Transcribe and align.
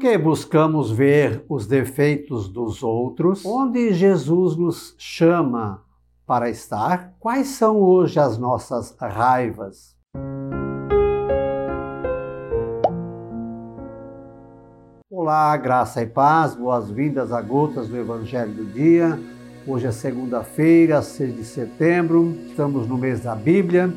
que 0.00 0.16
buscamos 0.16 0.90
ver 0.90 1.44
os 1.46 1.66
defeitos 1.66 2.48
dos 2.48 2.82
outros? 2.82 3.44
Onde 3.44 3.92
Jesus 3.92 4.56
nos 4.56 4.94
chama 4.96 5.82
para 6.26 6.48
estar? 6.48 7.12
Quais 7.20 7.48
são 7.48 7.76
hoje 7.76 8.18
as 8.18 8.38
nossas 8.38 8.96
raivas? 8.98 9.94
Olá, 15.10 15.54
graça 15.58 16.00
e 16.02 16.06
paz, 16.06 16.54
boas-vindas 16.54 17.30
a 17.30 17.42
Gotas 17.42 17.88
do 17.88 17.98
Evangelho 17.98 18.54
do 18.54 18.64
Dia. 18.64 19.20
Hoje 19.66 19.86
é 19.86 19.92
segunda-feira, 19.92 21.02
6 21.02 21.36
de 21.36 21.44
setembro, 21.44 22.34
estamos 22.48 22.86
no 22.86 22.96
mês 22.96 23.20
da 23.20 23.34
Bíblia 23.34 23.92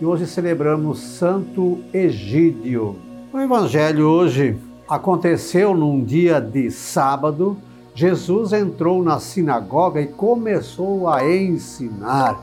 e 0.00 0.06
hoje 0.06 0.24
celebramos 0.24 1.00
Santo 1.00 1.82
Egídio. 1.92 2.94
O 3.32 3.40
Evangelho 3.40 4.06
hoje 4.06 4.56
aconteceu 4.88 5.74
num 5.74 6.02
dia 6.02 6.40
de 6.40 6.70
sábado. 6.70 7.56
Jesus 7.94 8.52
entrou 8.52 9.02
na 9.02 9.18
sinagoga 9.18 10.00
e 10.00 10.06
começou 10.06 11.08
a 11.08 11.28
ensinar. 11.28 12.40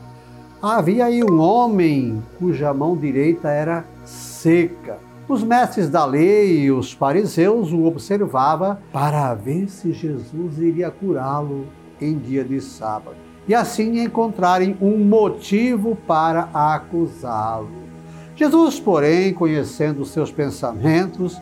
Havia 0.62 1.06
aí 1.06 1.22
um 1.24 1.40
homem 1.40 2.22
cuja 2.38 2.72
mão 2.72 2.96
direita 2.96 3.48
era 3.48 3.84
seca. 4.04 4.98
Os 5.28 5.42
mestres 5.42 5.88
da 5.88 6.04
lei 6.04 6.60
e 6.64 6.70
os 6.70 6.92
fariseus 6.92 7.72
o 7.72 7.84
observavam 7.84 8.78
para 8.92 9.34
ver 9.34 9.68
se 9.68 9.92
Jesus 9.92 10.58
iria 10.58 10.90
curá-lo 10.90 11.66
em 12.00 12.16
dia 12.16 12.44
de 12.44 12.60
sábado 12.60 13.26
e 13.48 13.54
assim 13.54 14.00
encontrarem 14.00 14.76
um 14.80 14.98
motivo 14.98 15.96
para 16.06 16.48
acusá-lo. 16.52 17.86
Jesus, 18.34 18.78
porém, 18.78 19.32
conhecendo 19.32 20.04
seus 20.04 20.30
pensamentos, 20.30 21.40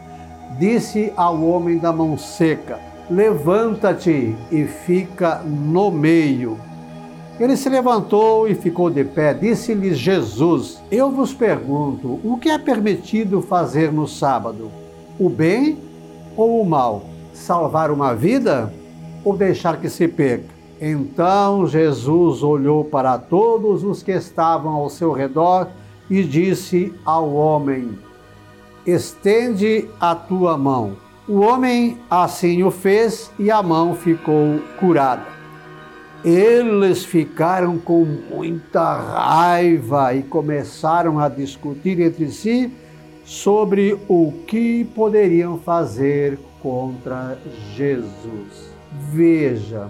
disse 0.58 1.12
ao 1.16 1.42
homem 1.42 1.78
da 1.78 1.92
mão 1.92 2.16
seca: 2.16 2.78
Levanta-te 3.10 4.34
e 4.50 4.64
fica 4.64 5.42
no 5.44 5.90
meio. 5.90 6.58
Ele 7.38 7.56
se 7.56 7.68
levantou 7.68 8.48
e 8.48 8.54
ficou 8.54 8.88
de 8.88 9.04
pé. 9.04 9.34
Disse-lhes 9.34 9.98
Jesus: 9.98 10.80
Eu 10.90 11.10
vos 11.10 11.34
pergunto, 11.34 12.20
o 12.22 12.38
que 12.38 12.48
é 12.48 12.58
permitido 12.58 13.42
fazer 13.42 13.92
no 13.92 14.06
sábado? 14.06 14.70
O 15.18 15.28
bem 15.28 15.78
ou 16.36 16.60
o 16.60 16.64
mal? 16.64 17.04
Salvar 17.32 17.90
uma 17.90 18.14
vida 18.14 18.72
ou 19.24 19.36
deixar 19.36 19.80
que 19.80 19.88
se 19.88 20.06
perca? 20.06 20.54
Então 20.80 21.66
Jesus 21.66 22.42
olhou 22.42 22.84
para 22.84 23.18
todos 23.18 23.82
os 23.84 24.02
que 24.02 24.12
estavam 24.12 24.72
ao 24.74 24.88
seu 24.88 25.12
redor 25.12 25.68
e 26.08 26.22
disse 26.22 26.92
ao 27.04 27.32
homem: 27.32 27.98
Estende 28.86 29.88
a 29.98 30.14
tua 30.14 30.58
mão. 30.58 30.96
O 31.26 31.40
homem 31.40 31.98
assim 32.10 32.62
o 32.62 32.70
fez 32.70 33.30
e 33.38 33.50
a 33.50 33.62
mão 33.62 33.94
ficou 33.94 34.60
curada. 34.78 35.24
Eles 36.22 37.04
ficaram 37.04 37.78
com 37.78 38.04
muita 38.04 38.94
raiva 38.94 40.14
e 40.14 40.22
começaram 40.22 41.18
a 41.18 41.28
discutir 41.28 41.98
entre 42.00 42.30
si 42.30 42.70
sobre 43.24 43.98
o 44.06 44.32
que 44.46 44.84
poderiam 44.94 45.58
fazer 45.58 46.38
contra 46.62 47.38
Jesus. 47.74 48.70
Veja, 49.10 49.88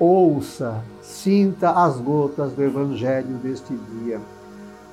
ouça, 0.00 0.84
sinta 1.00 1.70
as 1.70 2.00
gotas 2.00 2.52
do 2.52 2.62
Evangelho 2.62 3.36
deste 3.38 3.72
dia. 3.74 4.20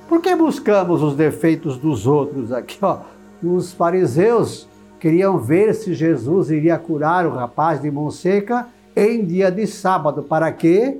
Por 0.08 0.22
que 0.22 0.34
buscamos 0.34 1.02
os 1.02 1.14
defeitos 1.14 1.76
dos 1.76 2.06
outros 2.06 2.50
aqui? 2.50 2.78
Ó, 2.80 3.00
os 3.42 3.72
fariseus 3.72 4.66
queriam 4.98 5.38
ver 5.38 5.74
se 5.74 5.92
Jesus 5.92 6.50
iria 6.50 6.78
curar 6.78 7.26
o 7.26 7.30
rapaz 7.30 7.82
de 7.82 7.90
mão 7.90 8.10
seca 8.10 8.66
em 8.96 9.24
dia 9.24 9.50
de 9.50 9.66
sábado. 9.66 10.22
Para 10.22 10.50
quê? 10.50 10.98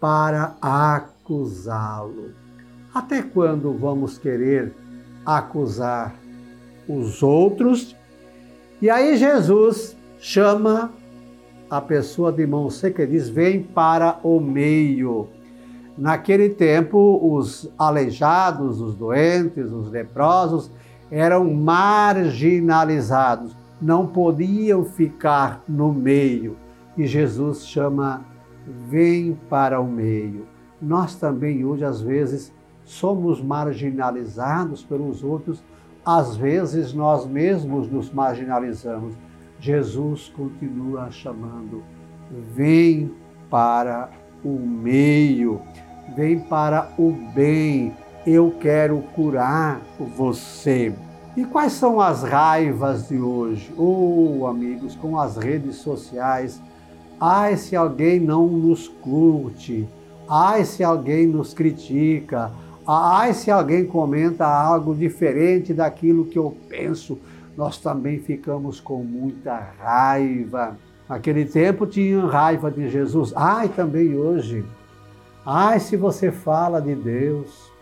Para 0.00 0.56
acusá-lo. 0.60 2.30
Até 2.94 3.22
quando 3.22 3.72
vamos 3.74 4.16
querer 4.16 4.72
acusar 5.24 6.14
os 6.88 7.22
outros? 7.22 7.94
E 8.80 8.88
aí 8.88 9.16
Jesus 9.18 9.94
chama 10.18 10.90
a 11.70 11.80
pessoa 11.80 12.32
de 12.32 12.46
mão 12.46 12.68
seca 12.70 13.06
diz: 13.06 13.28
vem 13.28 13.62
para 13.62 14.18
o 14.24 14.40
meio. 14.40 15.28
Naquele 16.00 16.48
tempo, 16.48 17.20
os 17.22 17.70
aleijados, 17.78 18.80
os 18.80 18.94
doentes, 18.94 19.70
os 19.70 19.90
leprosos 19.90 20.70
eram 21.10 21.52
marginalizados, 21.52 23.54
não 23.80 24.06
podiam 24.06 24.84
ficar 24.84 25.62
no 25.68 25.92
meio. 25.92 26.56
E 26.96 27.06
Jesus 27.06 27.66
chama: 27.66 28.24
vem 28.88 29.38
para 29.50 29.78
o 29.78 29.86
meio. 29.86 30.46
Nós 30.80 31.16
também 31.16 31.62
hoje, 31.64 31.84
às 31.84 32.00
vezes, 32.00 32.50
somos 32.82 33.42
marginalizados 33.42 34.82
pelos 34.82 35.22
outros, 35.22 35.62
às 36.04 36.34
vezes 36.34 36.94
nós 36.94 37.26
mesmos 37.26 37.90
nos 37.90 38.10
marginalizamos 38.10 39.14
Jesus 39.60 40.32
continua 40.34 41.10
chamando: 41.10 41.84
vem 42.54 43.12
para 43.50 44.08
o 44.42 44.58
meio, 44.58 45.60
vem 46.16 46.38
para 46.38 46.90
o 46.98 47.12
bem, 47.34 47.92
eu 48.26 48.54
quero 48.60 48.98
curar 49.14 49.80
você. 50.16 50.92
E 51.36 51.44
quais 51.44 51.72
são 51.72 52.00
as 52.00 52.22
raivas 52.22 53.08
de 53.08 53.18
hoje? 53.18 53.72
Oh, 53.76 54.46
amigos, 54.46 54.96
com 54.96 55.18
as 55.18 55.36
redes 55.36 55.76
sociais. 55.76 56.60
Ai, 57.20 57.56
se 57.56 57.76
alguém 57.76 58.18
não 58.18 58.46
nos 58.46 58.88
curte. 58.88 59.88
Ai, 60.28 60.64
se 60.64 60.82
alguém 60.82 61.26
nos 61.26 61.54
critica. 61.54 62.50
Ai, 62.86 63.32
se 63.34 63.50
alguém 63.50 63.86
comenta 63.86 64.46
algo 64.46 64.94
diferente 64.94 65.72
daquilo 65.72 66.24
que 66.24 66.38
eu 66.38 66.56
penso 66.68 67.18
nós 67.60 67.76
também 67.76 68.18
ficamos 68.18 68.80
com 68.80 69.02
muita 69.02 69.54
raiva. 69.78 70.78
Naquele 71.08 71.44
tempo 71.44 71.86
tinham 71.86 72.26
raiva 72.26 72.70
de 72.70 72.88
Jesus. 72.88 73.32
Ai, 73.36 73.68
também 73.68 74.16
hoje. 74.16 74.64
Ai, 75.44 75.80
se 75.80 75.96
você 75.96 76.30
fala 76.30 76.82
de 76.82 76.94
Deus, 76.94 77.72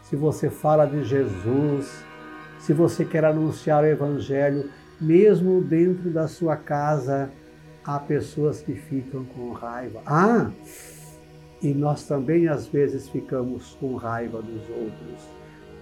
se 0.00 0.16
você 0.16 0.48
fala 0.48 0.86
de 0.86 1.04
Jesus, 1.04 2.02
se 2.58 2.72
você 2.72 3.04
quer 3.04 3.26
anunciar 3.26 3.84
o 3.84 3.86
Evangelho, 3.86 4.70
mesmo 4.98 5.60
dentro 5.60 6.10
da 6.10 6.26
sua 6.26 6.56
casa, 6.56 7.30
há 7.84 7.98
pessoas 7.98 8.62
que 8.62 8.74
ficam 8.74 9.22
com 9.24 9.52
raiva. 9.52 10.00
Ah, 10.06 10.50
e 11.60 11.74
nós 11.74 12.06
também 12.06 12.48
às 12.48 12.66
vezes 12.66 13.06
ficamos 13.08 13.76
com 13.78 13.96
raiva 13.96 14.40
dos 14.40 14.62
outros. 14.70 15.28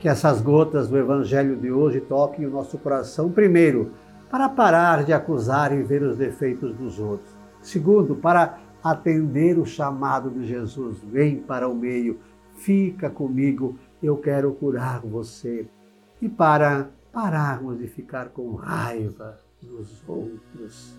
Que 0.00 0.09
essas 0.09 0.41
gotas 0.41 0.89
do 0.89 0.99
Evangelho 0.99 1.56
de 1.56 1.71
hoje 1.71 2.00
toquem 2.00 2.47
o 2.47 2.50
nosso 2.50 2.77
coração, 2.78 3.31
primeiro, 3.31 3.93
para 4.28 4.49
parar 4.49 5.04
de 5.04 5.12
acusar 5.12 5.72
e 5.72 5.84
ver 5.84 6.03
os 6.03 6.16
defeitos 6.16 6.75
dos 6.75 6.99
outros. 6.99 7.31
Segundo, 7.60 8.16
para 8.16 8.59
atender 8.82 9.59
o 9.59 9.66
chamado 9.66 10.31
de 10.31 10.47
Jesus: 10.47 10.98
vem 11.03 11.37
para 11.37 11.69
o 11.69 11.75
meio, 11.75 12.19
fica 12.56 13.10
comigo, 13.10 13.78
eu 14.03 14.16
quero 14.16 14.53
curar 14.53 15.00
você. 15.00 15.66
E 16.20 16.28
para 16.28 16.91
pararmos 17.12 17.78
de 17.78 17.87
ficar 17.87 18.28
com 18.31 18.54
raiva 18.54 19.38
dos 19.60 20.03
outros. 20.09 20.97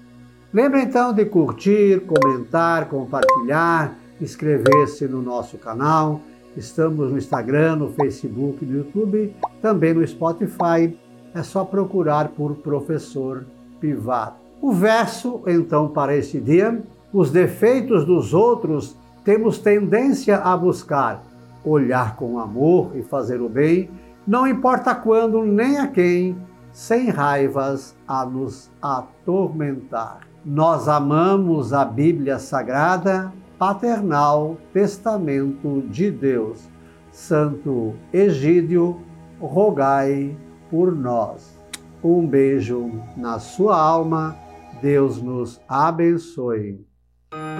Lembra 0.53 0.81
então 0.81 1.13
de 1.13 1.25
curtir, 1.25 2.01
comentar, 2.05 2.87
compartilhar, 2.87 3.95
inscrever-se 4.21 5.07
no 5.07 5.21
nosso 5.21 5.57
canal 5.57 6.21
Estamos 6.55 7.11
no 7.11 7.17
Instagram, 7.17 7.77
no 7.77 7.89
Facebook, 7.89 8.63
no 8.63 8.77
YouTube, 8.77 9.35
também 9.61 9.93
no 9.93 10.05
Spotify. 10.05 10.95
É 11.33 11.41
só 11.41 11.65
procurar 11.65 12.29
por 12.29 12.55
Professor 12.57 13.43
Pivato. 13.79 14.37
O 14.61 14.71
verso, 14.71 15.41
então, 15.47 15.89
para 15.89 16.15
este 16.15 16.39
dia: 16.39 16.81
os 17.13 17.29
defeitos 17.29 18.05
dos 18.05 18.33
outros 18.33 18.97
temos 19.23 19.59
tendência 19.59 20.37
a 20.37 20.57
buscar, 20.57 21.23
olhar 21.63 22.15
com 22.15 22.39
amor 22.39 22.91
e 22.95 23.03
fazer 23.03 23.39
o 23.39 23.47
bem, 23.47 23.89
não 24.25 24.47
importa 24.47 24.95
quando 24.95 25.43
nem 25.43 25.77
a 25.77 25.87
quem, 25.87 26.35
sem 26.71 27.09
raivas 27.09 27.95
a 28.07 28.25
nos 28.25 28.71
atormentar. 28.81 30.21
Nós 30.43 30.89
amamos 30.89 31.71
a 31.71 31.85
Bíblia 31.85 32.39
Sagrada 32.39 33.31
paternal 33.57 34.57
testamento 34.73 35.81
de 35.89 36.11
Deus. 36.11 36.67
Santo 37.11 37.93
Egídio, 38.11 38.99
rogai 39.39 40.35
por 40.69 40.93
nós. 40.93 41.57
Um 42.03 42.27
beijo 42.27 42.91
na 43.15 43.39
sua 43.39 43.79
alma. 43.79 44.35
Deus 44.81 45.21
nos 45.21 45.61
abençoe. 45.69 46.92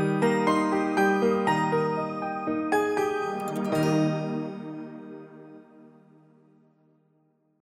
thank 0.03 0.23
you 0.23 0.32